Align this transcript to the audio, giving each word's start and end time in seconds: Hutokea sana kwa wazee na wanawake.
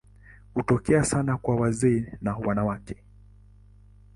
Hutokea 0.53 1.03
sana 1.03 1.37
kwa 1.37 1.55
wazee 1.55 2.17
na 2.21 2.35
wanawake. 2.35 3.03